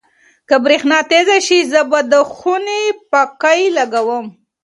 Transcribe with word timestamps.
که 0.47 0.55
برېښنا 0.65 0.99
تېزه 1.09 1.37
شي، 1.47 1.59
زه 1.71 1.81
به 1.89 1.99
د 2.11 2.13
خونې 2.31 2.81
پکۍ 3.11 3.61
لګوم. 3.77 4.25